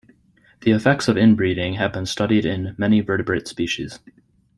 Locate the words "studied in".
2.07-2.73